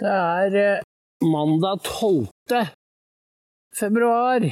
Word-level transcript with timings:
Det 0.00 0.08
er 0.08 0.54
eh, 0.56 0.82
mandag 1.28 1.82
12. 1.84 2.28
februar, 3.76 4.44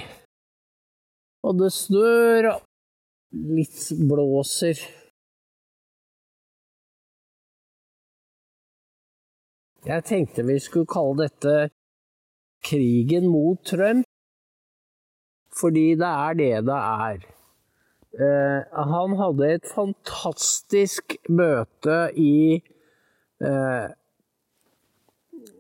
og 1.40 1.54
det 1.62 1.71
snør 1.72 2.48
og 2.50 3.46
litt 3.56 3.79
blåser. 4.11 4.82
Jeg 9.88 10.04
tenkte 10.11 10.45
vi 10.45 10.58
skulle 10.61 10.91
kalle 10.93 11.25
dette 11.25 11.55
krigen 12.69 13.30
mot 13.33 13.62
Trump, 13.65 14.05
fordi 15.49 15.87
det 16.03 16.11
er 16.29 16.37
det 16.43 16.51
det 16.69 16.83
er. 16.83 17.25
Eh, 18.21 18.83
han 18.93 19.17
hadde 19.23 19.49
et 19.55 19.73
fantastisk 19.73 21.17
møte 21.33 22.03
i 22.21 22.61
eh, 23.41 23.89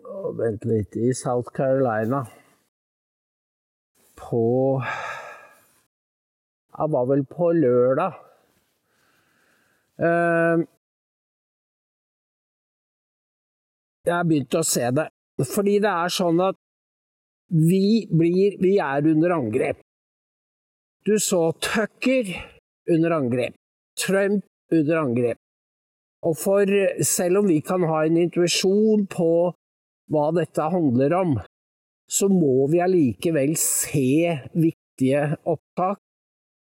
Vent 0.08 0.64
litt 0.64 0.96
I 0.96 1.12
South 1.12 1.50
Carolina. 1.52 2.22
På 4.16 4.80
Jeg 6.78 6.92
var 6.94 7.08
vel 7.10 7.24
på 7.28 7.50
lørdag. 7.58 8.16
Eh, 9.98 10.62
jeg 14.08 14.28
begynte 14.30 14.62
å 14.62 14.68
se 14.68 14.88
det. 14.96 15.08
Fordi 15.52 15.76
det 15.82 15.92
er 15.92 16.14
sånn 16.14 16.40
at 16.42 16.56
vi 17.48 18.06
blir 18.10 18.56
Vi 18.62 18.78
er 18.78 19.06
under 19.12 19.36
angrep. 19.36 19.82
Du 21.04 21.18
så 21.18 21.52
Tucker 21.60 22.32
under 22.88 23.16
angrep. 23.18 23.54
Trump 23.96 24.44
under 24.72 25.02
angrep. 25.02 25.38
Og 26.22 26.34
for 26.36 26.66
selv 27.04 27.42
om 27.42 27.46
vi 27.46 27.60
kan 27.60 27.84
ha 27.88 28.04
en 28.04 28.16
intuisjon 28.16 29.06
på 29.06 29.30
hva 30.12 30.28
dette 30.36 30.68
handler 30.72 31.14
om, 31.18 31.38
så 32.08 32.28
må 32.32 32.66
vi 32.72 32.80
allikevel 32.80 33.54
se 33.60 34.38
viktige 34.56 35.36
opptak 35.44 36.00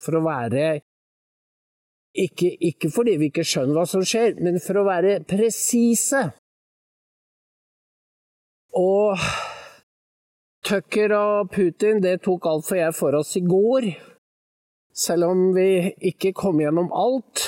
for 0.03 0.19
å 0.19 0.25
være 0.25 0.67
ikke, 2.15 2.53
ikke 2.63 2.89
fordi 2.95 3.17
vi 3.19 3.27
ikke 3.31 3.43
skjønner 3.43 3.75
hva 3.75 3.83
som 3.89 4.03
skjer, 4.07 4.37
men 4.39 4.61
for 4.63 4.79
å 4.79 4.85
være 4.87 5.17
presise. 5.27 6.21
Og 8.75 9.19
Tucker 10.65 11.11
og 11.15 11.51
Putin, 11.51 11.99
det 12.03 12.21
tok 12.25 12.47
altfor 12.49 12.79
jeg 12.79 12.95
for 12.95 13.19
oss 13.19 13.35
i 13.37 13.43
går. 13.43 13.91
Selv 14.95 15.29
om 15.33 15.49
vi 15.55 15.91
ikke 16.11 16.31
kom 16.35 16.61
gjennom 16.63 16.87
alt, 16.95 17.43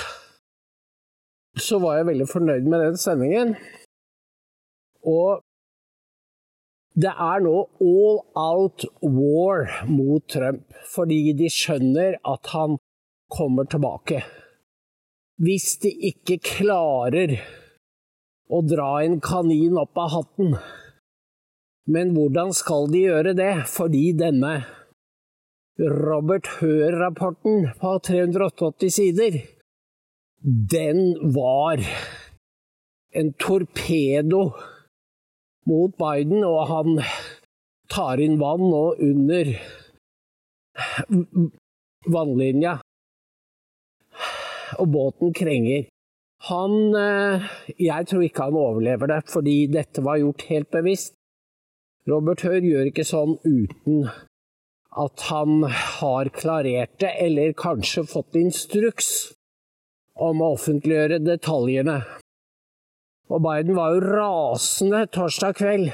så 1.57 1.79
var 1.81 1.97
jeg 1.97 2.09
veldig 2.11 2.27
fornøyd 2.29 2.67
med 2.67 2.83
den 2.83 2.99
sendingen. 3.01 3.55
Og 5.07 5.46
det 6.97 7.13
er 7.13 7.43
nå 7.45 7.53
all 7.85 8.19
out 8.41 8.85
war 9.01 9.67
mot 9.85 10.25
Trump, 10.33 10.65
fordi 10.89 11.35
de 11.37 11.49
skjønner 11.53 12.17
at 12.25 12.49
han 12.55 12.79
kommer 13.29 13.67
tilbake. 13.69 14.23
Hvis 15.37 15.75
de 15.83 15.91
ikke 16.09 16.39
klarer 16.41 17.35
å 18.49 18.61
dra 18.65 19.03
en 19.03 19.19
kanin 19.21 19.77
opp 19.77 19.99
av 19.99 20.13
hatten. 20.15 20.55
Men 21.87 22.15
hvordan 22.15 22.53
skal 22.55 22.89
de 22.91 23.03
gjøre 23.05 23.35
det? 23.37 23.51
Fordi 23.69 24.09
denne 24.17 24.55
Robert 25.77 26.47
Hør-rapporten 26.57 27.67
på 27.77 27.91
388 28.07 28.89
sider, 28.95 29.37
den 30.41 31.03
var 31.35 31.83
en 33.17 33.29
torpedo 33.37 34.49
mot 35.67 35.93
Biden, 35.99 36.43
og 36.47 36.67
han 36.71 37.01
tar 37.91 38.21
inn 38.23 38.39
vann 38.41 38.63
nå 38.63 38.83
under 39.09 39.51
vannlinja. 42.17 42.77
Og 44.77 44.89
båten 44.91 45.35
krenger. 45.35 45.87
Han 46.47 46.93
Jeg 46.93 48.07
tror 48.07 48.23
ikke 48.23 48.47
han 48.49 48.59
overlever 48.59 49.09
det, 49.09 49.21
fordi 49.31 49.55
dette 49.73 50.03
var 50.05 50.19
gjort 50.21 50.47
helt 50.51 50.69
bevisst. 50.71 51.13
Robert 52.07 52.43
Hør 52.45 52.63
gjør 52.63 52.87
ikke 52.87 53.03
sånn 53.07 53.35
uten 53.43 54.05
at 54.97 55.25
han 55.27 55.65
har 55.67 56.29
klarert 56.33 56.93
det, 57.01 57.11
eller 57.25 57.57
kanskje 57.57 58.05
fått 58.07 58.37
instruks 58.39 59.09
om 60.15 60.41
å 60.41 60.53
offentliggjøre 60.55 61.19
detaljene. 61.25 61.99
Og 63.27 63.41
Biden 63.43 63.75
var 63.75 63.91
jo 63.91 64.03
rasende 64.07 65.01
torsdag 65.11 65.57
kveld 65.59 65.89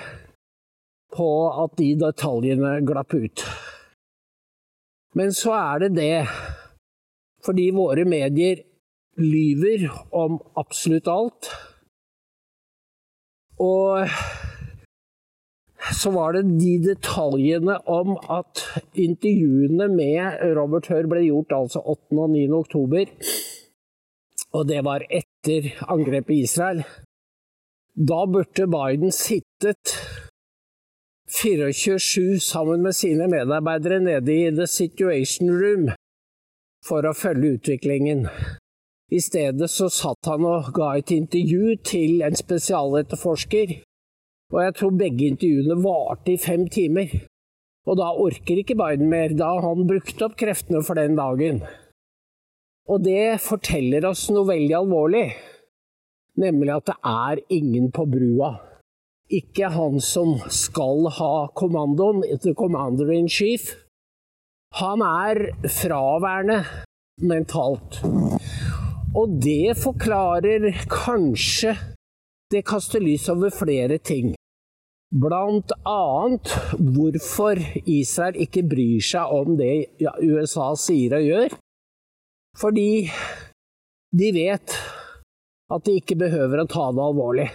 på 1.14 1.30
at 1.64 1.74
de 1.80 1.90
detaljene 1.98 2.76
glapp 2.86 3.14
ut. 3.14 3.46
Men 5.18 5.34
så 5.34 5.54
er 5.58 5.84
det 5.84 5.92
det, 5.98 6.28
fordi 7.46 7.70
våre 7.74 8.06
medier 8.06 8.64
lyver 9.18 9.90
om 10.14 10.40
absolutt 10.58 11.10
alt. 11.10 11.50
Og 13.62 14.10
så 15.94 16.12
var 16.16 16.34
det 16.34 16.44
de 16.58 16.74
detaljene 16.88 17.78
om 17.90 18.16
at 18.32 18.64
intervjuene 18.98 19.90
med 19.94 20.42
Robert 20.58 20.90
Hør 20.90 21.10
ble 21.12 21.26
gjort 21.28 21.54
altså 21.58 21.82
8. 21.82 22.18
og 22.18 22.30
9. 22.34 22.46
oktober, 22.58 23.10
og 24.54 24.68
det 24.70 24.84
var 24.86 25.06
etter 25.10 25.74
angrepet 25.90 26.38
i 26.38 26.44
Israel. 26.48 26.84
Da 27.96 28.26
burde 28.26 28.68
Biden 28.68 29.12
sittet 29.12 29.94
24-7 31.30 32.40
sammen 32.40 32.82
med 32.82 32.96
sine 32.96 33.28
medarbeidere 33.28 34.00
nede 34.00 34.34
i 34.34 34.52
The 34.52 34.68
Situation 34.68 35.50
Room 35.50 35.88
for 36.86 37.06
å 37.06 37.14
følge 37.14 37.56
utviklingen. 37.58 38.28
I 39.14 39.22
stedet 39.22 39.70
så 39.70 39.90
satt 39.94 40.26
han 40.26 40.46
og 40.50 40.74
ga 40.74 40.96
et 40.98 41.14
intervju 41.14 41.78
til 41.86 42.22
en 42.26 42.36
spesialetterforsker 42.36 43.78
og 44.54 44.60
jeg 44.62 44.74
tror 44.78 44.98
begge 44.98 45.30
intervjuene 45.32 45.80
varte 45.82 46.36
i 46.36 46.42
fem 46.42 46.68
timer. 46.70 47.14
Og 47.90 47.98
da 48.00 48.12
orker 48.26 48.60
ikke 48.62 48.78
Biden 48.80 49.10
mer, 49.12 49.34
da 49.36 49.50
har 49.56 49.66
han 49.66 49.88
brukt 49.90 50.22
opp 50.24 50.38
kreftene 50.40 50.84
for 50.86 51.00
den 51.00 51.18
dagen. 51.18 51.64
Og 52.88 53.02
det 53.04 53.42
forteller 53.42 54.06
oss 54.08 54.28
noe 54.32 54.46
veldig 54.48 54.76
alvorlig, 54.78 55.26
nemlig 56.40 56.74
at 56.76 56.92
det 56.92 56.98
er 57.06 57.42
ingen 57.50 57.92
på 57.92 58.06
brua. 58.10 58.56
Ikke 59.34 59.70
han 59.74 60.00
som 60.04 60.36
skal 60.52 61.08
ha 61.18 61.48
kommandoen, 61.56 62.24
the 62.42 62.54
commander 62.54 63.12
in 63.12 63.30
chief. 63.30 63.74
Han 64.74 65.02
er 65.02 65.54
fraværende 65.70 66.64
mentalt. 67.22 68.02
Og 69.16 69.30
det 69.42 69.78
forklarer 69.78 70.72
kanskje 70.90 71.78
Det 72.54 72.62
kaster 72.66 73.02
lys 73.02 73.30
over 73.30 73.50
flere 73.50 73.98
ting. 73.98 74.36
Blant 75.10 75.72
annet 75.90 76.52
hvorfor 76.78 77.58
Israel 77.90 78.38
ikke 78.46 78.62
bryr 78.70 79.02
seg 79.02 79.32
om 79.34 79.56
det 79.58 79.88
USA 80.22 80.68
sier 80.78 81.16
og 81.18 81.26
gjør. 81.26 81.56
Fordi 82.62 83.10
de 84.14 84.30
vet 84.36 84.76
at 85.72 85.86
de 85.86 85.98
ikke 86.00 86.20
behøver 86.20 86.64
å 86.64 86.70
ta 86.70 86.90
det 86.92 87.04
alvorlig. 87.04 87.48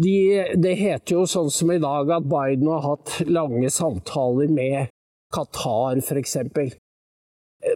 De, 0.00 0.16
det 0.60 0.76
heter 0.78 1.16
jo 1.16 1.24
sånn 1.28 1.50
som 1.52 1.72
i 1.74 1.80
dag 1.82 2.12
at 2.14 2.28
Biden 2.30 2.68
har 2.70 2.84
hatt 2.84 3.16
lange 3.26 3.72
samtaler 3.74 4.52
med 4.52 4.92
Qatar, 5.34 5.98
f.eks. 5.98 6.36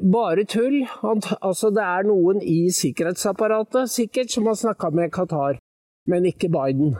Bare 0.01 0.47
tull. 0.49 0.81
Altså, 1.05 1.73
det 1.75 1.85
er 1.85 2.07
noen 2.09 2.41
i 2.41 2.71
sikkerhetsapparatet 2.73 3.93
sikkert 3.93 4.33
som 4.33 4.49
har 4.49 4.57
snakka 4.61 4.93
med 4.95 5.13
Qatar 5.13 5.59
men 6.07 6.29
ikke 6.29 6.49
Biden. 6.53 6.97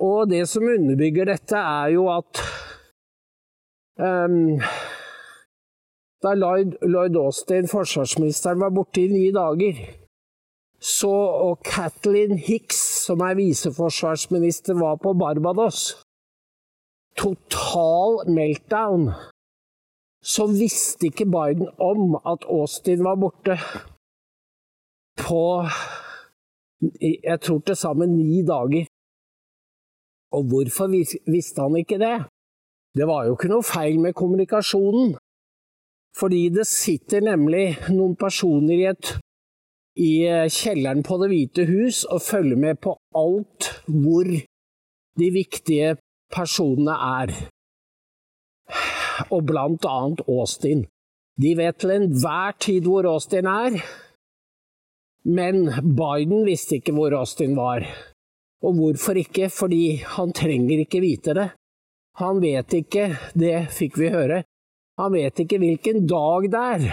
Og 0.00 0.28
det 0.30 0.44
som 0.48 0.68
underbygger 0.68 1.30
dette, 1.30 1.56
er 1.56 1.94
jo 1.94 2.08
at 2.12 2.42
um, 3.96 4.60
da 6.26 6.34
Lloyd, 6.34 6.74
Lloyd, 6.82 7.16
Austin, 7.16 7.68
forsvarsministeren, 7.70 8.60
var 8.60 8.74
borte 8.74 9.04
i 9.04 9.08
ni 9.12 9.28
dager, 9.34 9.78
så 10.80 11.12
og 11.48 11.62
Kathleen 11.64 12.36
Hicks, 12.38 12.80
som 13.06 13.22
er 13.24 13.38
viseforsvarsminister, 13.38 14.74
var 14.74 14.98
på 15.02 15.14
Barbados 15.14 16.02
Total 17.16 18.26
meltdown. 18.28 19.08
Så 20.20 20.46
visste 20.46 21.06
ikke 21.06 21.24
Biden 21.24 21.68
om 21.80 22.18
at 22.32 22.44
Austin 22.44 23.04
var 23.04 23.16
borte 23.16 23.56
på 25.16 25.44
jeg 27.00 27.40
tror 27.40 27.62
til 27.64 27.76
sammen 27.76 28.18
ni 28.18 28.42
dager. 28.44 28.84
Og 30.36 30.42
hvorfor 30.50 30.92
visste 31.32 31.62
han 31.62 31.76
ikke 31.76 31.98
det? 31.98 32.16
Det 32.96 33.06
var 33.06 33.24
jo 33.24 33.36
ikke 33.36 33.48
noe 33.48 33.64
feil 33.64 34.00
med 34.00 34.12
kommunikasjonen. 34.12 35.16
Fordi 36.16 36.46
det 36.54 36.64
sitter 36.68 37.24
nemlig 37.26 37.76
noen 37.92 38.14
personer 38.16 38.74
i, 38.74 38.86
et, 38.88 39.12
i 40.00 40.12
kjelleren 40.52 41.04
på 41.04 41.18
Det 41.20 41.28
hvite 41.32 41.66
hus 41.68 42.04
og 42.08 42.24
følger 42.24 42.60
med 42.60 42.80
på 42.80 42.96
alt 43.16 43.68
hvor 43.84 44.30
de 45.20 45.30
viktige 45.34 45.96
personene 46.32 46.96
er. 47.20 47.34
Og 49.32 49.44
blant 49.48 49.84
annet 49.88 50.24
Austin. 50.28 50.86
De 51.36 51.52
vet 51.56 51.76
til 51.80 51.92
enhver 51.92 52.56
tid 52.64 52.88
hvor 52.88 53.04
Austin 53.10 53.48
er, 53.48 53.76
men 55.26 55.66
Biden 55.98 56.44
visste 56.46 56.78
ikke 56.78 56.94
hvor 56.96 57.12
Austin 57.18 57.56
var. 57.58 57.84
Og 58.64 58.76
hvorfor 58.78 59.18
ikke? 59.20 59.50
Fordi 59.52 59.98
han 60.16 60.32
trenger 60.32 60.84
ikke 60.84 61.02
vite 61.04 61.34
det. 61.36 61.48
Han 62.16 62.40
vet 62.40 62.72
ikke, 62.72 63.10
det 63.36 63.66
fikk 63.76 63.98
vi 64.00 64.08
høre, 64.14 64.40
han 64.96 65.12
vet 65.12 65.42
ikke 65.44 65.60
hvilken 65.60 66.06
dag 66.08 66.48
det 66.52 66.62
er. 66.76 66.86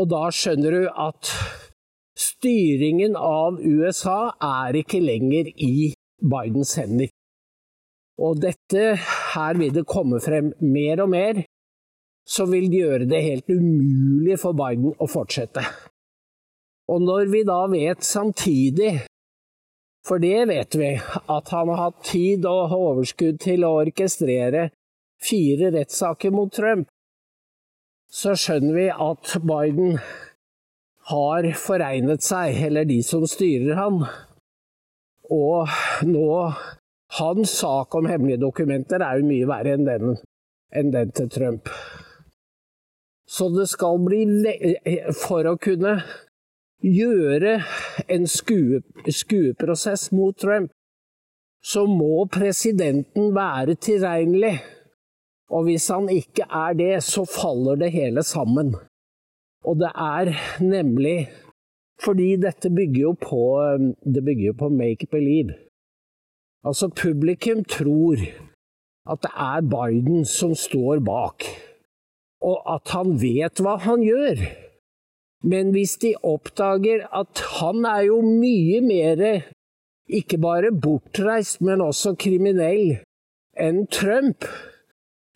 Og 0.00 0.08
da 0.08 0.22
skjønner 0.32 0.76
du 0.76 0.86
at 0.88 1.32
styringen 2.18 3.16
av 3.18 3.60
USA 3.60 4.32
er 4.40 4.78
ikke 4.80 5.02
lenger 5.04 5.50
i 5.52 5.92
Bidens 6.22 6.74
hender. 6.80 7.10
Og 8.22 8.40
dette, 8.40 8.96
her 9.34 9.58
vil 9.58 9.72
det 9.74 9.88
komme 9.88 10.20
frem 10.22 10.52
mer 10.60 11.04
og 11.04 11.12
mer, 11.12 11.42
som 12.28 12.52
vil 12.54 12.68
gjøre 12.70 13.08
det 13.10 13.22
helt 13.24 13.48
umulig 13.50 14.36
for 14.40 14.56
Biden 14.56 14.92
å 14.94 15.08
fortsette. 15.10 15.64
Og 16.92 17.02
når 17.02 17.32
vi 17.32 17.42
da 17.48 17.62
vet 17.72 18.04
samtidig, 18.06 18.92
for 20.06 20.22
det 20.22 20.46
vet 20.50 20.76
vi, 20.78 20.92
at 20.98 21.50
han 21.54 21.72
har 21.72 21.80
hatt 21.88 22.04
tid 22.06 22.46
og 22.48 22.74
overskudd 22.76 23.40
til 23.42 23.66
å 23.66 23.74
orkestrere 23.82 24.68
fire 25.22 25.70
rettssaker 25.74 26.34
mot 26.34 26.52
Trump, 26.52 26.88
så 28.12 28.34
skjønner 28.36 28.76
vi 28.76 28.88
at 28.92 29.32
Biden 29.48 29.96
har 31.08 31.48
foregnet 31.58 32.22
seg, 32.24 32.58
eller 32.68 32.86
de 32.88 33.00
som 33.06 33.24
styrer 33.28 33.78
han. 33.78 34.02
Og 35.32 35.72
nå 36.06 36.28
Hans 37.12 37.50
sak 37.60 37.94
om 37.94 38.06
hemmelige 38.08 38.40
dokumenter 38.40 39.02
er 39.04 39.18
jo 39.20 39.26
mye 39.28 39.48
verre 39.48 39.74
enn 39.76 39.82
den, 39.84 40.14
enn 40.72 40.92
den 40.94 41.10
til 41.12 41.28
Trump. 41.28 41.68
Så 43.28 43.50
det 43.52 43.66
skal 43.68 44.00
bli 44.00 44.22
For 45.20 45.44
å 45.50 45.58
kunne 45.60 45.98
gjøre 46.80 47.58
en 48.08 48.24
skue, 48.28 48.80
skueprosess 49.04 50.08
mot 50.16 50.38
Trump, 50.40 50.72
så 51.62 51.84
må 51.86 52.24
presidenten 52.32 53.34
være 53.36 53.76
tilregnelig. 53.76 54.56
Og 55.52 55.66
hvis 55.68 55.88
han 55.92 56.08
ikke 56.08 56.46
er 56.48 56.76
det, 56.78 56.94
så 57.04 57.24
faller 57.28 57.76
det 57.82 57.92
hele 57.92 58.24
sammen. 58.24 58.74
Og 59.64 59.78
det 59.82 59.92
er 59.94 60.32
nemlig 60.64 61.28
fordi 62.02 62.34
dette 62.40 62.70
bygger 62.70 63.02
jo 63.02 63.12
på, 63.20 63.42
det 64.14 64.24
bygger 64.24 64.46
jo 64.46 64.54
på 64.58 64.68
make 64.68 65.06
believe. 65.06 65.54
Altså, 66.66 66.88
publikum 66.88 67.64
tror 67.64 68.18
at 69.12 69.22
det 69.22 69.30
er 69.34 69.60
Biden 69.66 70.24
som 70.24 70.54
står 70.54 70.98
bak, 71.06 71.46
og 72.42 72.58
at 72.74 72.90
han 72.94 73.16
vet 73.22 73.62
hva 73.62 73.76
han 73.82 74.02
gjør. 74.02 74.42
Men 75.42 75.72
hvis 75.74 75.96
de 76.02 76.14
oppdager 76.22 77.06
at 77.10 77.42
han 77.58 77.86
er 77.86 78.04
jo 78.06 78.20
mye 78.22 78.80
mer 78.86 79.24
ikke 80.06 80.38
bare 80.38 80.70
bortreist, 80.74 81.60
men 81.62 81.82
også 81.82 82.14
kriminell 82.18 83.00
enn 83.58 83.86
Trump, 83.90 84.46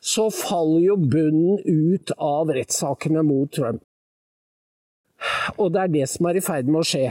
så 0.06 0.28
faller 0.30 0.84
jo 0.84 0.96
bunnen 0.96 1.58
ut 1.64 2.12
av 2.22 2.52
rettssakene 2.54 3.24
mot 3.26 3.50
Trump. 3.52 3.82
Og 5.58 5.72
det 5.74 5.82
er 5.82 5.94
det 5.94 6.06
som 6.12 6.28
er 6.28 6.38
i 6.38 6.44
ferd 6.44 6.68
med 6.70 6.82
å 6.82 6.86
skje. 6.86 7.08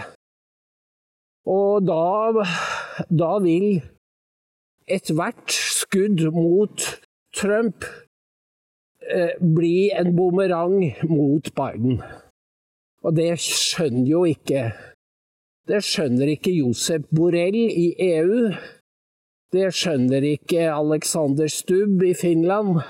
Og 1.51 1.85
da, 1.85 2.45
da 3.09 3.33
vil 3.43 3.81
ethvert 4.87 5.51
skudd 5.51 6.23
mot 6.33 6.85
Trump 7.35 7.85
eh, 9.09 9.35
bli 9.41 9.89
en 9.93 10.13
bumerang 10.15 10.77
mot 11.09 11.51
Biden. 11.57 11.99
Og 13.05 13.17
det 13.17 13.35
skjønner 13.43 14.09
jo 14.09 14.25
ikke 14.25 14.69
Det 15.65 15.79
skjønner 15.81 16.29
ikke 16.29 16.51
Josep 16.53 17.07
Borrell 17.09 17.55
i 17.57 17.87
EU. 18.05 18.51
Det 19.55 19.69
skjønner 19.71 20.25
ikke 20.27 20.65
Alexander 20.73 21.47
Stubb 21.47 22.01
i 22.03 22.11
Finland. 22.17 22.81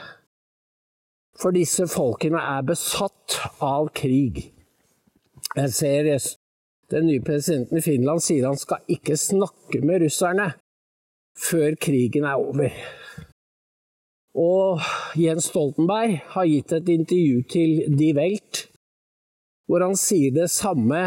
For 1.38 1.54
disse 1.54 1.86
folkene 1.92 2.40
er 2.42 2.66
besatt 2.66 3.36
av 3.62 3.92
krig. 3.94 4.40
Jeg 5.56 5.74
ser 5.76 6.10
den 6.90 7.06
nye 7.10 7.22
presidenten 7.26 7.78
i 7.78 7.84
Finland 7.86 8.24
sier 8.24 8.48
han 8.48 8.58
skal 8.58 8.82
ikke 8.90 9.18
snakke 9.20 9.84
med 9.86 10.08
russerne 10.08 10.48
før 11.38 11.78
krigen 11.86 12.26
er 12.26 12.42
over. 12.42 12.74
Og 14.36 14.82
Jens 15.20 15.52
Stoltenberg 15.52 16.18
har 16.34 16.50
gitt 16.50 16.74
et 16.74 16.90
intervju 16.90 17.44
til 17.52 17.98
Die 18.00 18.14
Welt, 18.18 18.66
hvor 19.70 19.86
han 19.86 19.98
sier 20.00 20.34
det 20.34 20.50
samme 20.50 21.04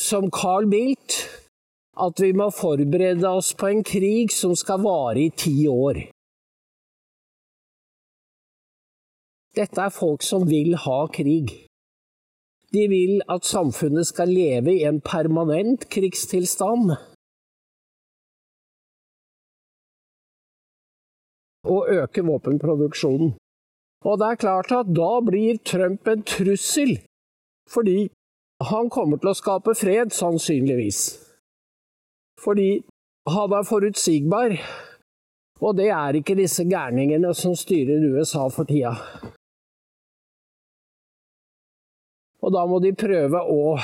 som 0.00 0.30
Carl 0.32 0.70
Bildt, 0.70 1.26
at 1.96 2.20
vi 2.20 2.32
må 2.36 2.50
forberede 2.52 3.28
oss 3.28 3.54
på 3.56 3.70
en 3.70 3.82
krig 3.86 4.32
som 4.34 4.52
skal 4.56 4.82
vare 4.84 5.22
i 5.24 5.30
ti 5.32 5.54
år. 5.70 6.02
Dette 9.56 9.80
er 9.80 9.94
folk 9.94 10.24
som 10.24 10.44
vil 10.48 10.76
ha 10.84 10.98
krig. 11.08 11.54
De 12.76 12.82
vil 12.92 13.22
at 13.32 13.46
samfunnet 13.48 14.04
skal 14.10 14.28
leve 14.28 14.74
i 14.74 14.84
en 14.84 15.00
permanent 15.00 15.86
krigstilstand. 15.88 16.92
Og 21.66 21.88
øke 21.88 22.22
våpenproduksjonen. 22.26 23.32
Og 24.04 24.18
det 24.20 24.26
er 24.28 24.42
klart 24.44 24.72
at 24.76 24.92
da 24.94 25.12
blir 25.24 25.56
Trump 25.64 26.06
en 26.06 26.22
trussel, 26.22 26.98
fordi 27.72 28.10
han 28.62 28.90
kommer 28.92 29.18
til 29.18 29.32
å 29.32 29.38
skape 29.40 29.74
fred, 29.74 30.12
sannsynligvis. 30.14 31.25
Fordi 32.44 32.82
han 33.28 33.52
er 33.52 33.68
forutsigbar, 33.68 34.54
og 35.60 35.76
det 35.78 35.88
er 35.88 36.18
ikke 36.18 36.36
disse 36.38 36.64
gærningene 36.68 37.32
som 37.34 37.56
styrer 37.56 38.04
USA 38.12 38.46
for 38.52 38.68
tida. 38.68 38.92
Og 42.44 42.52
da 42.54 42.66
må 42.68 42.78
de 42.84 42.92
prøve 42.94 43.40
å 43.40 43.78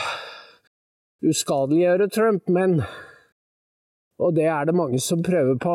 uskadeliggjøre 1.26 2.10
Trump, 2.12 2.48
men 2.48 2.82
Og 4.22 4.36
det 4.36 4.44
er 4.46 4.64
det 4.64 4.74
mange 4.74 5.00
som 5.02 5.22
prøver 5.22 5.56
på. 5.58 5.72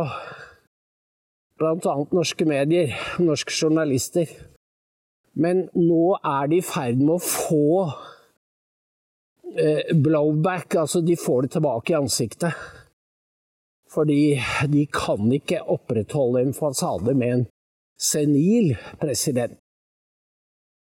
Annet 1.59 2.13
norske 2.15 2.45
medier, 2.47 2.93
norske 3.19 3.51
journalister. 3.51 4.29
Men 5.35 5.65
nå 5.75 6.15
er 6.23 6.47
de 6.47 6.61
i 6.61 6.63
ferd 6.63 7.01
med 7.01 7.17
å 7.17 7.19
få 7.19 7.89
blowback, 9.95 10.75
altså 10.75 11.01
de 11.01 11.15
får 11.17 11.41
det 11.41 11.51
tilbake 11.57 11.93
i 11.93 11.97
ansiktet. 11.97 12.53
Fordi 13.91 14.39
de 14.67 14.83
kan 14.91 15.31
ikke 15.31 15.63
opprettholde 15.63 16.41
en 16.41 16.53
fasade 16.53 17.15
med 17.15 17.33
en 17.33 17.45
senil 17.97 18.75
president. 19.01 19.57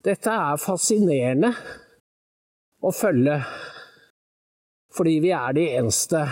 Dette 0.04 0.32
er 0.32 0.60
fascinerende 0.60 1.52
å 2.80 2.92
følge, 2.92 3.36
fordi 4.96 5.18
vi 5.20 5.32
er 5.36 5.56
de 5.56 5.66
eneste 5.76 6.24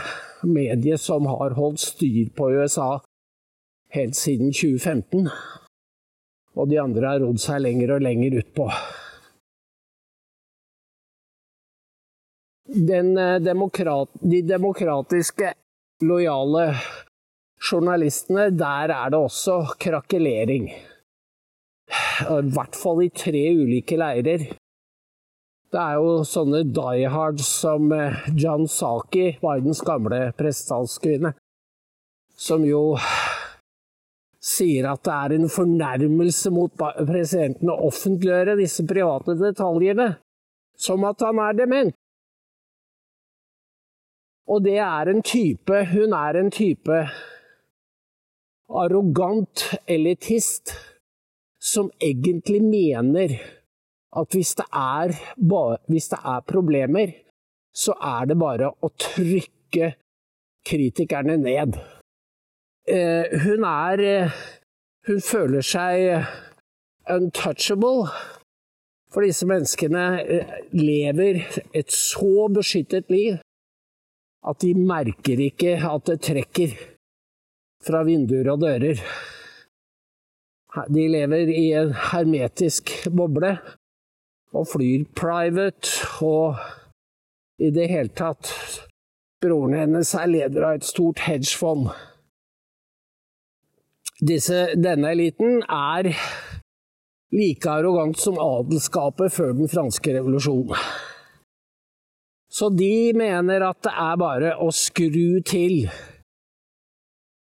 mediet 0.48 1.00
som 1.00 1.28
har 1.28 1.56
holdt 1.58 1.82
styr 1.82 2.30
på 2.36 2.48
USA 2.56 2.94
helt 3.94 4.16
siden 4.16 4.52
2015. 4.52 5.28
Og 6.58 6.70
de 6.70 6.80
andre 6.80 7.12
har 7.12 7.20
rodd 7.22 7.40
seg 7.42 7.62
lenger 7.62 7.94
og 7.96 8.06
lenger 8.06 8.40
utpå. 8.40 8.70
Demokrat, 12.78 14.08
de 14.20 14.42
demokratiske, 14.46 15.52
lojale 16.04 16.68
journalistene, 17.70 18.50
der 18.50 18.94
er 18.94 19.10
det 19.10 19.18
også 19.18 19.58
krakelering. 19.80 20.70
I 22.28 22.40
hvert 22.54 22.76
fall 22.76 23.02
i 23.02 23.10
tre 23.14 23.44
ulike 23.56 23.98
leirer. 23.98 24.46
Det 25.68 25.80
er 25.80 25.98
jo 26.00 26.22
sånne 26.24 26.62
diehards 26.72 27.44
som 27.60 27.90
eh, 27.92 28.22
John 28.32 28.64
Saki, 28.72 29.34
Bidens 29.42 29.82
gamle 29.84 30.30
prestetalskvinne, 30.38 31.34
som 32.32 32.64
jo 32.64 32.96
sier 34.40 34.88
at 34.88 35.02
det 35.04 35.16
er 35.16 35.34
en 35.36 35.50
fornærmelse 35.52 36.52
mot 36.54 36.72
presidenten 36.78 37.68
å 37.68 37.76
offentliggjøre 37.90 38.56
disse 38.62 38.86
private 38.88 39.36
detaljene, 39.36 40.14
som 40.78 41.04
at 41.04 41.20
han 41.26 41.42
er 41.44 41.58
dement. 41.58 41.96
Og 44.48 44.64
det 44.64 44.78
er 44.80 45.10
en 45.10 45.22
type 45.22 45.84
Hun 45.92 46.14
er 46.16 46.40
en 46.40 46.50
type 46.50 47.00
arrogant 48.68 49.64
elitist 49.88 50.74
som 51.60 51.90
egentlig 52.00 52.60
mener 52.62 53.32
at 54.16 54.32
hvis 54.32 54.54
det 54.54 54.66
er, 54.72 55.14
hvis 55.88 56.08
det 56.08 56.18
er 56.24 56.40
problemer, 56.40 57.12
så 57.74 57.92
er 57.92 58.28
det 58.28 58.36
bare 58.38 58.70
å 58.70 58.90
trykke 59.00 59.92
kritikerne 60.68 61.36
ned. 61.36 61.80
Eh, 62.88 63.40
hun 63.44 63.64
er 63.64 64.30
Hun 65.08 65.20
føler 65.20 65.64
seg 65.64 66.24
untouchable. 67.08 68.08
For 69.12 69.24
disse 69.24 69.46
menneskene 69.48 70.20
eh, 70.20 70.50
lever 70.72 71.40
et 71.72 71.92
så 71.92 72.48
beskyttet 72.52 73.08
liv 73.08 73.38
at 74.48 74.60
de 74.64 74.72
merker 74.76 75.40
ikke 75.48 75.76
at 75.88 76.06
det 76.08 76.20
trekker 76.24 76.74
fra 77.84 78.02
vinduer 78.06 78.48
og 78.52 78.62
dører. 78.64 79.02
De 80.88 81.04
lever 81.10 81.52
i 81.52 81.70
en 81.76 81.94
hermetisk 82.10 82.92
boble 83.14 83.54
og 84.56 84.68
flyr 84.70 85.06
private 85.16 86.08
og 86.24 86.58
i 87.58 87.72
det 87.74 87.88
hele 87.90 88.14
tatt 88.16 88.52
Broren 89.38 89.76
hennes 89.78 90.08
er 90.18 90.26
leder 90.26 90.64
av 90.66 90.80
et 90.80 90.86
stort 90.86 91.20
hedgefond. 91.22 91.92
Disse, 94.18 94.72
denne 94.74 95.12
eliten 95.14 95.60
er 95.62 96.08
like 97.30 97.70
arrogant 97.70 98.18
som 98.18 98.40
adelskapet 98.42 99.30
før 99.36 99.54
den 99.60 99.70
franske 99.70 100.16
revolusjonen. 100.16 100.74
Så 102.48 102.68
de 102.72 103.12
mener 103.16 103.64
at 103.66 103.82
det 103.84 103.92
er 103.92 104.20
bare 104.20 104.54
å 104.64 104.70
skru 104.72 105.40
til 105.46 105.82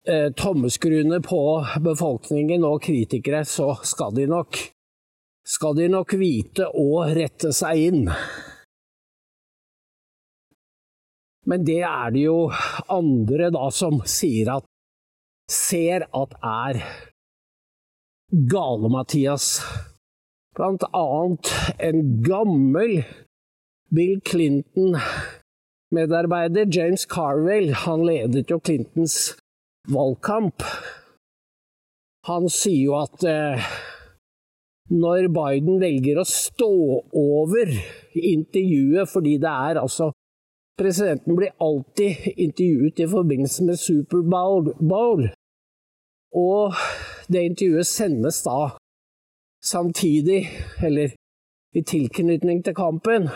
eh, 0.05 0.29
tommeskruene 0.37 1.23
på 1.25 1.41
befolkningen 1.85 2.67
og 2.69 2.83
kritikere, 2.85 3.47
så 3.49 3.73
skal 3.87 4.13
de 4.17 4.29
nok 4.31 4.61
skal 5.51 5.75
de 5.75 5.89
nok 5.91 6.15
vite 6.21 6.69
å 6.79 7.03
rette 7.09 7.51
seg 7.57 7.85
inn. 7.89 8.03
Men 11.49 11.65
det 11.67 11.81
er 11.87 12.13
det 12.15 12.27
jo 12.27 12.51
andre 12.93 13.49
da 13.55 13.71
som 13.75 14.03
sier 14.07 14.53
at 14.59 14.69
ser 15.51 16.05
at 16.15 16.37
er 16.47 16.83
Gale-Mathias. 18.31 19.57
Blant 20.55 20.85
annet 20.95 21.51
en 21.83 22.05
gammel 22.23 23.01
Bill 23.95 24.21
Clinton-medarbeider, 24.21 26.77
James 26.77 27.07
Carville, 27.07 27.75
han 27.75 28.07
ledet 28.07 28.51
jo 28.51 28.59
Clintons 28.59 29.37
valgkamp. 29.91 30.63
Han 32.29 32.49
sier 32.53 32.85
jo 32.85 32.95
at 33.01 33.25
eh, 33.27 33.65
når 34.91 35.29
Biden 35.35 35.81
velger 35.83 36.19
å 36.21 36.25
stå 36.27 37.03
over 37.17 37.67
intervjuet 38.15 39.09
fordi 39.11 39.39
det 39.43 39.51
er 39.51 39.77
altså 39.83 40.13
Presidenten 40.81 41.37
blir 41.37 41.53
alltid 41.61 42.17
intervjuet 42.41 43.01
i 43.05 43.07
forbindelse 43.11 43.65
med 43.69 43.77
Superbowl. 43.77 45.27
Og 46.41 46.73
det 47.29 47.43
intervjuet 47.51 47.87
sendes 47.87 48.41
da 48.47 48.71
samtidig, 49.61 50.49
eller 50.81 51.13
i 51.77 51.83
tilknytning 51.85 52.65
til 52.65 52.75
kampen. 52.75 53.29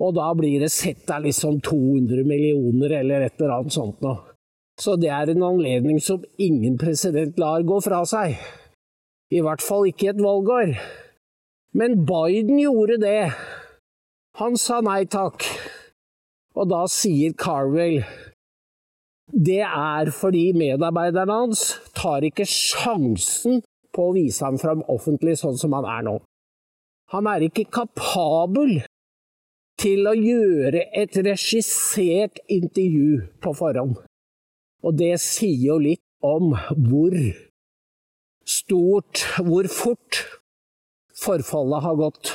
Og 0.00 0.14
da 0.16 0.30
blir 0.34 0.62
det 0.62 0.72
sett 0.72 1.04
der 1.08 1.24
liksom 1.26 1.60
200 1.60 2.24
millioner 2.26 2.96
eller 3.02 3.26
et 3.26 3.40
eller 3.40 3.58
annet 3.58 3.76
sånt 3.76 4.00
noe. 4.04 4.32
Så 4.80 4.96
det 4.96 5.10
er 5.12 5.30
en 5.30 5.44
anledning 5.44 6.00
som 6.00 6.24
ingen 6.40 6.78
president 6.80 7.38
lar 7.38 7.62
gå 7.62 7.78
fra 7.84 8.00
seg. 8.08 8.38
I 9.32 9.42
hvert 9.44 9.62
fall 9.64 9.90
ikke 9.90 10.10
et 10.12 10.22
valgår. 10.22 10.74
Men 11.76 12.02
Biden 12.08 12.58
gjorde 12.60 12.98
det. 13.00 13.32
Han 14.40 14.56
sa 14.56 14.80
nei 14.84 15.04
takk. 15.12 15.44
Og 16.56 16.68
da 16.72 16.84
sier 16.90 17.36
Carwell 17.38 18.02
det 19.32 19.62
er 19.64 20.10
fordi 20.12 20.50
medarbeiderne 20.52 21.32
hans 21.32 21.62
tar 21.96 22.24
ikke 22.26 22.44
sjansen 22.44 23.62
på 23.94 24.08
å 24.08 24.14
vise 24.16 24.44
ham 24.44 24.58
fram 24.60 24.82
offentlig 24.92 25.38
sånn 25.40 25.56
som 25.56 25.72
han 25.76 25.88
er 25.88 26.02
nå. 26.04 26.18
Han 27.14 27.28
er 27.30 27.46
ikke 27.46 27.64
kapabel 27.72 28.82
til 29.82 30.06
å 30.06 30.14
gjøre 30.14 30.84
et 30.94 31.16
regissert 31.26 32.38
intervju 32.46 33.22
på 33.42 33.54
forhånd. 33.58 33.96
Og 34.82 34.98
det 34.98 35.16
sier 35.22 35.58
jo 35.72 35.78
litt 35.82 36.04
om 36.22 36.52
hvor 36.54 37.16
stort, 38.46 39.24
hvor 39.42 39.68
fort 39.70 40.22
forfallet 41.22 41.86
har 41.86 41.98
gått. 41.98 42.32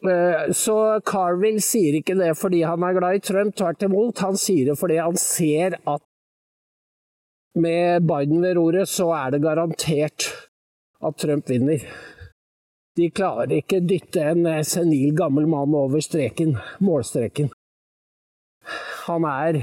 Eh, 0.00 0.52
så 0.56 0.76
Carville 1.04 1.60
sier 1.60 1.98
ikke 1.98 2.16
det 2.18 2.32
fordi 2.40 2.62
han 2.64 2.86
er 2.86 2.96
glad 2.96 3.18
i 3.18 3.24
Trump, 3.24 3.56
tvert 3.56 3.82
imot. 3.84 4.22
Han 4.24 4.38
sier 4.40 4.70
det 4.70 4.78
fordi 4.80 5.00
han 5.02 5.18
ser 5.20 5.76
at 5.82 6.06
med 7.60 8.06
Biden 8.06 8.40
ved 8.44 8.54
roret, 8.56 8.88
så 8.88 9.10
er 9.16 9.34
det 9.34 9.42
garantert 9.42 10.30
at 11.02 11.18
Trump 11.18 11.50
vinner. 11.50 11.82
De 12.98 13.06
klarer 13.14 13.60
ikke 13.60 13.80
dytte 13.86 14.24
en 14.32 14.48
senil 14.66 15.14
gammel 15.16 15.46
mann 15.50 15.74
over 15.78 16.02
streken, 16.02 16.56
målstreken. 16.82 17.52
Han 19.06 19.26
er 19.28 19.62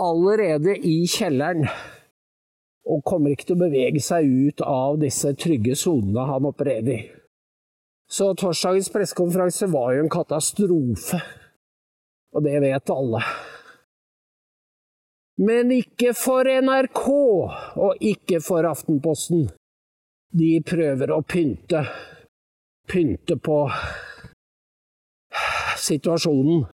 allerede 0.00 0.76
i 0.76 1.02
kjelleren 1.10 1.66
og 2.90 3.04
kommer 3.06 3.34
ikke 3.34 3.50
til 3.50 3.58
å 3.58 3.64
bevege 3.66 4.02
seg 4.02 4.26
ut 4.26 4.62
av 4.64 4.98
disse 5.02 5.34
trygge 5.38 5.76
sonene 5.78 6.24
han 6.30 6.48
opererer 6.48 6.92
i. 6.94 7.00
Så 8.10 8.32
torsdagens 8.34 8.90
pressekonferanse 8.90 9.68
var 9.70 9.92
jo 9.94 10.02
en 10.02 10.10
katastrofe, 10.10 11.20
og 12.34 12.42
det 12.42 12.56
vet 12.64 12.90
alle. 12.90 13.20
Men 15.40 15.70
ikke 15.72 16.10
for 16.18 16.48
NRK, 16.48 17.04
og 17.84 18.02
ikke 18.02 18.40
for 18.44 18.66
Aftenposten. 18.66 19.46
De 20.34 20.50
prøver 20.66 21.14
å 21.14 21.22
pynte, 21.22 21.84
pynte 22.90 23.36
på 23.38 23.62
situasjonen 25.78 26.66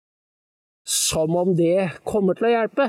som 0.85 1.37
om 1.37 1.54
det 1.56 1.90
kommer 2.04 2.37
til 2.38 2.49
å 2.49 2.54
hjelpe. 2.54 2.88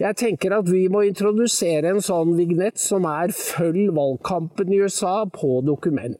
Jeg 0.00 0.16
tenker 0.16 0.54
at 0.56 0.68
vi 0.70 0.86
må 0.88 1.02
introdusere 1.04 1.90
en 1.92 2.00
sånn 2.00 2.32
vignett 2.38 2.80
som 2.80 3.04
er 3.04 3.28
'følg 3.36 3.92
valgkampen 3.92 4.72
i 4.72 4.80
USA' 4.80 5.28
på 5.28 5.60
dokument. 5.60 6.16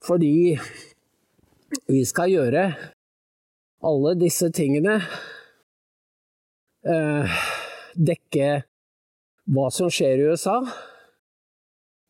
Fordi 0.00 0.58
vi 1.88 2.04
skal 2.04 2.30
gjøre 2.30 2.64
alle 3.82 4.14
disse 4.14 4.50
tingene. 4.50 5.02
Eh, 6.84 7.26
dekke 7.94 8.64
hva 9.52 9.70
som 9.70 9.90
skjer 9.90 10.18
i 10.18 10.30
USA 10.32 10.56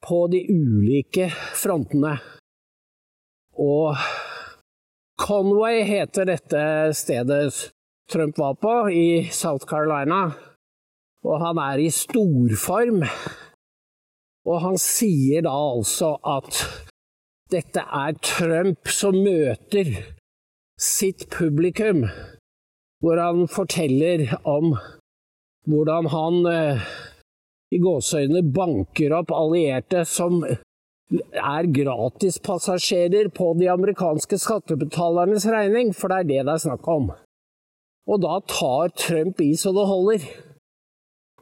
på 0.03 0.27
de 0.33 0.47
ulike 0.49 1.29
frontene. 1.55 2.21
Og 3.59 3.97
Conway 5.21 5.83
heter 5.87 6.27
dette 6.33 6.65
stedet 6.97 7.73
Trump 8.13 8.39
var 8.39 8.55
på, 8.55 8.91
i 8.91 9.29
South 9.33 9.67
Carolina. 9.67 10.33
Og 11.25 11.39
han 11.41 11.59
er 11.63 11.81
i 11.81 11.91
storform. 11.95 13.05
Og 14.43 14.59
han 14.65 14.79
sier 14.81 15.45
da 15.47 15.53
altså 15.55 16.17
at 16.27 16.65
dette 17.53 17.85
er 17.85 18.19
Trump 18.25 18.91
som 18.91 19.17
møter 19.23 19.93
sitt 20.81 21.29
publikum, 21.31 22.07
hvor 23.03 23.21
han 23.23 23.47
forteller 23.49 24.27
om 24.49 24.73
hvordan 25.71 26.09
han 26.11 26.39
eh, 26.51 26.87
i 27.73 27.79
gåseøynene 27.83 28.43
banker 28.55 29.15
opp 29.15 29.31
allierte 29.37 30.03
som 30.09 30.41
er 31.21 31.69
gratispassasjerer 31.77 33.29
på 33.37 33.53
de 33.59 33.69
amerikanske 33.73 34.39
skattebetalernes 34.41 35.47
regning, 35.51 35.93
for 35.97 36.13
det 36.13 36.19
er 36.19 36.29
det 36.31 36.41
det 36.47 36.55
er 36.55 36.65
snakk 36.67 36.89
om. 36.89 37.11
Og 38.09 38.23
da 38.23 38.39
tar 38.51 38.95
Trump 38.99 39.41
i 39.45 39.53
så 39.59 39.73
det 39.77 39.87
holder. 39.89 40.29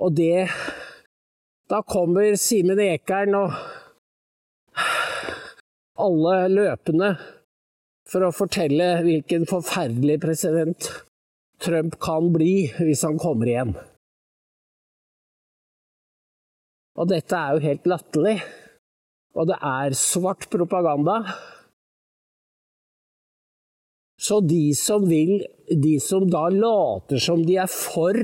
Og 0.01 0.17
det 0.17 0.49
Da 1.71 1.83
kommer 1.87 2.35
Simen 2.35 2.81
Ekern 2.83 3.37
og 3.39 3.53
alle 6.01 6.49
løpende 6.51 7.13
for 8.11 8.27
å 8.27 8.33
fortelle 8.35 8.89
hvilken 9.05 9.47
forferdelig 9.47 10.17
president 10.25 10.89
Trump 11.63 11.95
kan 12.03 12.33
bli 12.35 12.73
hvis 12.81 13.05
han 13.07 13.21
kommer 13.23 13.47
igjen. 13.53 13.77
Og 16.99 17.07
dette 17.13 17.39
er 17.39 17.55
jo 17.55 17.65
helt 17.69 17.87
latterlig. 17.87 18.35
Og 19.39 19.47
det 19.51 19.59
er 19.63 19.97
svart 19.97 20.49
propaganda. 20.51 21.21
Så 24.21 24.41
de 24.45 24.75
som 24.77 25.07
vil, 25.09 25.45
de 25.71 25.97
som 26.03 26.27
da 26.29 26.49
later 26.53 27.23
som 27.23 27.45
de 27.47 27.57
er 27.63 27.71
for 27.73 28.19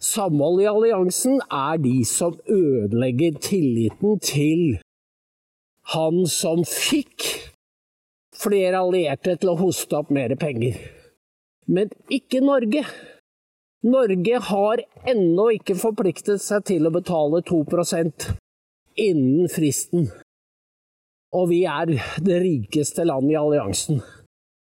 samhold 0.00 0.62
i 0.62 0.70
alliansen, 0.70 1.42
er 1.52 1.82
de 1.82 1.98
som 2.08 2.38
ødelegger 2.48 3.36
tilliten 3.44 4.20
til 4.24 4.80
han 5.92 6.24
som 6.30 6.64
fikk 6.64 7.26
flere 8.40 8.80
allierte 8.80 9.36
til 9.36 9.52
å 9.52 9.58
hoste 9.60 9.98
opp 9.98 10.12
mer 10.14 10.32
penger. 10.40 10.78
Men 11.68 11.90
ikke 12.08 12.40
Norge. 12.44 12.84
Norge 13.84 14.40
har 14.48 14.82
ennå 15.08 15.50
ikke 15.56 15.76
forpliktet 15.80 16.42
seg 16.42 16.64
til 16.68 16.88
å 16.88 16.94
betale 16.94 17.42
2 17.48 17.60
innen 19.00 19.48
fristen. 19.52 20.08
Og 21.36 21.50
vi 21.52 21.62
er 21.68 21.92
det 22.24 22.40
rikeste 22.42 23.06
landet 23.06 23.36
i 23.36 23.40
alliansen. 23.40 24.00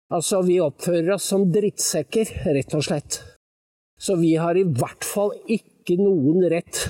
Altså, 0.09 0.41
vi 0.43 0.57
oppfører 0.65 1.15
oss 1.19 1.29
som 1.31 1.45
drittsekker, 1.53 2.31
rett 2.57 2.75
og 2.75 2.87
slett. 2.87 3.21
Så 4.01 4.17
vi 4.19 4.35
har 4.41 4.57
i 4.57 4.65
hvert 4.65 5.05
fall 5.05 5.35
ikke 5.51 5.99
noen 6.01 6.47
rett 6.51 6.81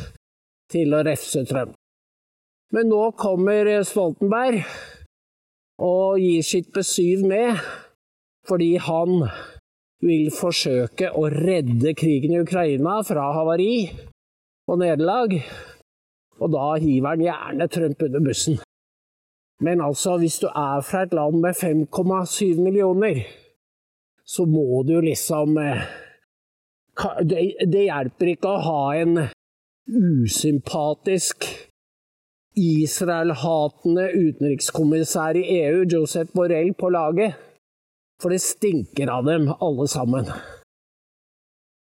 til 0.70 0.94
å 0.94 1.02
refse 1.06 1.42
Trump. 1.48 1.74
Men 2.74 2.90
nå 2.92 3.00
kommer 3.16 3.70
Stoltenberg 3.88 4.60
og 5.82 6.18
gir 6.20 6.44
sitt 6.44 6.68
besyv 6.74 7.24
med, 7.26 7.62
fordi 8.48 8.74
han 8.82 9.22
vil 10.04 10.28
forsøke 10.34 11.10
å 11.16 11.26
redde 11.32 11.94
krigen 11.98 12.36
i 12.36 12.42
Ukraina 12.44 13.00
fra 13.06 13.30
havari 13.34 13.88
og 14.68 14.82
nederlag, 14.82 15.38
og 16.38 16.52
da 16.54 16.66
hiver 16.80 17.14
han 17.14 17.24
gjerne 17.24 17.68
Trump 17.68 18.02
under 18.06 18.24
bussen. 18.24 18.58
Men 19.60 19.80
altså, 19.82 20.16
hvis 20.18 20.38
du 20.38 20.46
er 20.46 20.80
fra 20.86 21.02
et 21.02 21.14
land 21.14 21.40
med 21.42 21.56
5,7 21.58 22.60
millioner, 22.62 23.24
så 24.26 24.44
må 24.44 24.82
du 24.86 25.00
liksom 25.00 25.56
eh, 25.58 25.82
Det 27.70 27.84
hjelper 27.86 28.34
ikke 28.34 28.52
å 28.52 28.62
ha 28.62 28.82
en 28.98 29.18
usympatisk 29.88 31.46
Israel-hatende 32.58 34.08
utenrikskommissær 34.18 35.38
i 35.38 35.44
EU, 35.60 35.84
Joseph 35.92 36.34
Borrell, 36.34 36.72
på 36.74 36.90
laget. 36.90 37.38
For 38.22 38.34
det 38.34 38.42
stinker 38.42 39.10
av 39.14 39.26
dem, 39.30 39.46
alle 39.62 39.86
sammen. 39.90 40.26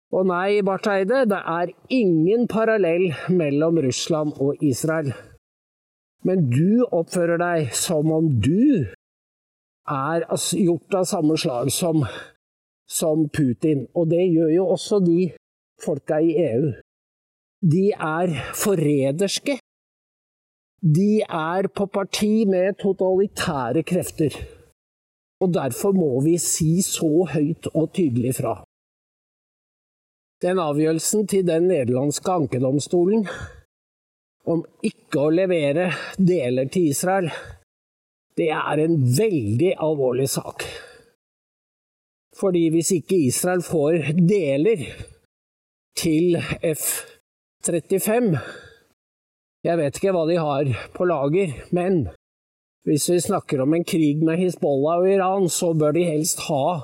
Og 0.08 0.24
nei, 0.24 0.62
Barth 0.64 0.88
Eide, 0.88 1.26
det 1.28 1.38
er 1.38 1.72
ingen 1.92 2.46
parallell 2.48 3.10
mellom 3.28 3.76
Russland 3.84 4.38
og 4.40 4.62
Israel. 4.64 5.12
Men 6.24 6.48
du 6.50 6.86
oppfører 6.88 7.38
deg 7.40 7.74
som 7.76 8.08
om 8.12 8.30
du 8.40 8.88
er 9.88 10.24
gjort 10.64 10.96
av 10.96 11.06
samme 11.08 11.36
slag 11.40 11.70
som, 11.72 12.06
som 12.88 13.28
Putin. 13.28 13.84
Og 13.94 14.08
det 14.10 14.24
gjør 14.32 14.52
jo 14.56 14.66
også 14.74 15.00
de 15.04 15.30
folka 15.84 16.20
i 16.24 16.34
EU. 16.46 16.72
De 17.60 17.90
er 17.92 18.32
forræderske. 18.56 19.58
De 20.78 21.12
er 21.20 21.68
på 21.74 21.86
parti 21.90 22.46
med 22.46 22.78
totalitære 22.80 23.82
krefter. 23.82 24.32
Og 25.42 25.52
derfor 25.54 25.92
må 25.92 26.20
vi 26.24 26.38
si 26.42 26.80
så 26.82 27.26
høyt 27.34 27.68
og 27.74 27.92
tydelig 27.94 28.34
fra. 28.40 28.56
Den 30.42 30.60
avgjørelsen 30.62 31.26
til 31.26 31.46
den 31.46 31.66
nederlandske 31.66 32.30
ankedomstolen 32.30 33.24
om 34.48 34.60
ikke 34.86 35.24
å 35.24 35.32
levere 35.34 35.88
deler 36.14 36.68
til 36.72 36.92
Israel, 36.92 37.26
det 38.38 38.52
er 38.54 38.82
en 38.84 38.94
veldig 39.02 39.72
alvorlig 39.82 40.28
sak. 40.30 40.62
Fordi 42.38 42.68
hvis 42.70 42.92
ikke 43.00 43.18
Israel 43.26 43.64
får 43.66 44.12
deler 44.14 44.84
til 45.98 46.38
F-35 46.62 48.38
Jeg 49.66 49.78
vet 49.80 49.98
ikke 49.98 50.12
hva 50.14 50.22
de 50.28 50.36
har 50.38 50.70
på 50.94 51.08
lager, 51.10 51.56
men 51.74 52.04
hvis 52.86 53.08
vi 53.10 53.18
snakker 53.20 53.64
om 53.64 53.74
en 53.74 53.84
krig 53.84 54.22
med 54.22 54.38
Hizbollah 54.38 55.02
og 55.02 55.10
Iran, 55.10 55.48
så 55.50 55.72
bør 55.74 55.98
de 55.98 56.06
helst 56.06 56.46
ha 56.46 56.78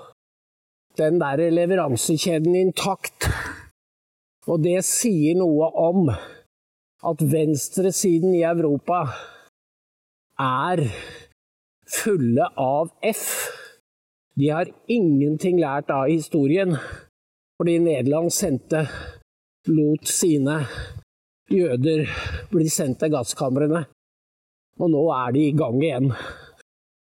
den 0.98 1.18
der 1.22 1.42
leveransekjeden 1.50 2.54
intakt. 2.58 3.28
Og 4.46 4.62
det 4.64 4.83
sier 4.87 5.38
noe 5.38 5.70
om 5.80 6.09
at 7.04 7.22
venstresiden 7.33 8.35
i 8.37 8.44
Europa 8.46 9.04
er 10.40 10.85
fulle 11.88 12.48
av 12.61 12.92
F. 13.04 13.24
De 14.35 14.50
har 14.50 14.70
ingenting 14.90 15.61
lært 15.62 15.92
av 15.94 16.09
historien, 16.11 16.74
fordi 17.59 17.78
Nederland 17.78 18.33
sendte 18.35 18.87
lot 19.70 20.09
sine 20.11 20.64
jøder 21.50 22.09
bli 22.50 22.68
sendt 22.72 23.00
til 23.02 23.12
gasskamrene. 23.14 23.85
Og 24.80 24.90
nå 24.90 25.04
er 25.14 25.35
de 25.37 25.48
i 25.48 25.57
gang 25.57 25.78
igjen. 25.83 26.12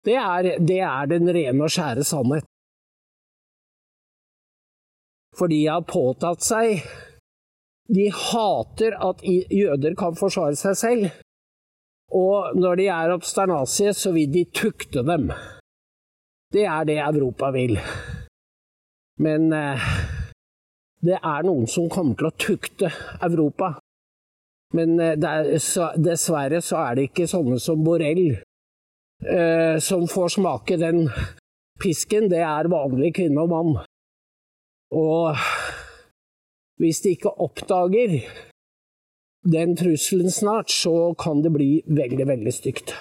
Det 0.04 0.14
er, 0.20 0.50
det 0.60 0.80
er 0.84 1.08
den 1.10 1.30
rene 1.32 1.64
og 1.64 1.72
skjære 1.72 2.04
sannhet. 2.06 2.46
For 5.34 5.50
de 5.50 5.64
har 5.66 5.86
påtatt 5.88 6.44
seg 6.46 6.84
de 7.92 8.08
hater 8.08 8.96
at 8.96 9.20
jøder 9.52 9.96
kan 9.98 10.16
forsvare 10.16 10.56
seg 10.56 10.76
selv. 10.78 11.20
Og 12.14 12.56
når 12.56 12.80
de 12.80 12.88
er 12.92 13.12
obsternasie, 13.12 13.92
så 13.92 14.12
vil 14.14 14.30
de 14.32 14.44
tukte 14.54 15.02
dem. 15.04 15.30
Det 16.52 16.64
er 16.64 16.84
det 16.88 17.00
Europa 17.02 17.50
vil. 17.52 17.76
Men 19.20 19.52
eh, 19.52 19.88
det 21.04 21.18
er 21.18 21.46
noen 21.46 21.66
som 21.70 21.90
kommer 21.92 22.16
til 22.16 22.30
å 22.30 22.36
tukte 22.38 22.90
Europa. 23.22 23.74
Men 24.74 24.98
eh, 25.00 25.18
er, 25.18 25.50
så, 25.62 25.90
dessverre 25.98 26.62
så 26.64 26.80
er 26.86 26.96
det 26.96 27.08
ikke 27.10 27.28
sånne 27.30 27.58
som 27.62 27.82
Borrell 27.84 28.26
eh, 28.30 29.76
som 29.82 30.06
får 30.10 30.36
smake 30.38 30.78
den 30.80 31.08
pisken. 31.82 32.30
Det 32.30 32.42
er 32.46 32.70
vanlig 32.72 33.12
kvinne 33.18 33.44
og 33.44 33.52
mann. 33.52 33.74
Og 34.94 35.34
hvis 36.80 37.02
de 37.02 37.14
ikke 37.14 37.34
oppdager 37.42 38.20
den 39.44 39.74
trusselen 39.76 40.30
snart, 40.30 40.70
så 40.70 41.12
kan 41.18 41.42
det 41.44 41.52
bli 41.52 41.68
veldig, 41.86 42.26
veldig 42.28 42.54
stygt. 42.54 42.94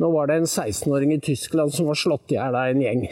Nå 0.00 0.08
var 0.14 0.30
det 0.30 0.40
en 0.40 0.48
16-åring 0.48 1.12
i 1.14 1.20
Tyskland 1.20 1.74
som 1.74 1.90
var 1.90 1.98
slått 2.00 2.32
i 2.32 2.38
hjel 2.38 2.56
av 2.56 2.70
en 2.72 2.82
gjeng. 2.82 3.04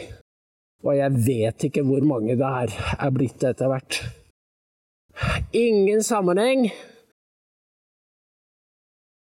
Og 0.81 0.95
jeg 0.97 1.21
vet 1.27 1.67
ikke 1.67 1.83
hvor 1.85 2.03
mange 2.07 2.35
det 2.39 2.53
her 2.55 2.73
er 2.97 3.13
blitt 3.13 3.43
etter 3.45 3.69
hvert. 3.69 3.99
Ingen 5.53 6.01
sammenheng. 6.03 6.71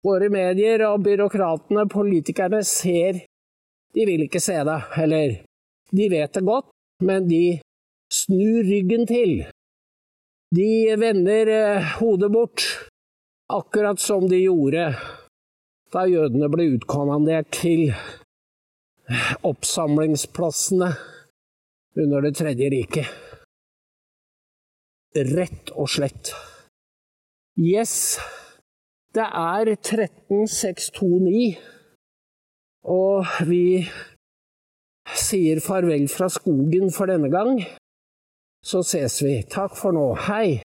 Våre 0.03 0.31
medier 0.33 0.83
og 0.89 1.05
byråkratene, 1.05 1.85
politikerne, 1.91 2.63
ser 2.67 3.21
De 3.93 4.07
vil 4.09 4.25
ikke 4.25 4.41
se 4.41 4.55
det, 4.65 4.79
eller 4.97 5.35
de 5.93 6.05
vet 6.09 6.33
det 6.33 6.41
godt, 6.47 6.71
men 7.05 7.27
de 7.29 7.61
snur 8.13 8.63
ryggen 8.69 9.07
til. 9.09 9.43
De 10.53 10.71
vender 11.01 11.49
eh, 11.49 11.91
hodet 11.99 12.33
bort, 12.33 12.65
akkurat 13.53 14.01
som 14.01 14.29
de 14.29 14.45
gjorde 14.45 14.91
da 15.93 16.07
jødene 16.09 16.49
ble 16.53 16.71
utkommandert 16.77 17.51
til 17.53 17.91
oppsamlingsplassene 19.45 20.89
under 22.01 22.25
Det 22.25 22.37
tredje 22.39 22.71
riket. 22.73 23.09
Rett 25.13 25.73
og 25.77 25.91
slett. 25.93 26.33
Yes, 27.61 28.17
det 29.13 29.27
er 29.29 29.75
13629, 29.75 31.59
og 32.89 33.29
vi 33.45 33.85
sier 35.13 35.61
farvel 35.61 36.09
fra 36.09 36.31
skogen 36.33 36.89
for 36.97 37.13
denne 37.13 37.29
gang. 37.29 37.61
Så 38.65 38.83
ses 38.83 39.23
vi. 39.23 39.43
Takk 39.51 39.77
for 39.77 39.93
nå. 39.93 40.15
Hei! 40.29 40.63